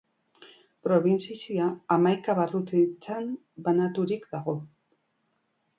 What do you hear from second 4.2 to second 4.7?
dago.